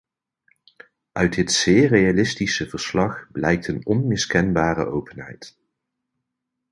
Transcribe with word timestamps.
Uit 1.11 1.33
dit 1.35 1.51
zeer 1.51 1.87
realistische 1.87 2.69
verslag 2.69 3.27
blijkt 3.31 3.67
een 3.67 3.85
onmiskenbare 3.85 4.85
openheid. 4.85 5.57